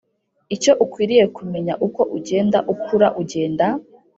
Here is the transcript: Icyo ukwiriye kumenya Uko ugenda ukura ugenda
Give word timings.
Icyo 0.55 0.71
ukwiriye 0.83 1.25
kumenya 1.35 1.73
Uko 1.87 2.01
ugenda 2.17 2.57
ukura 2.73 3.07
ugenda 3.21 3.65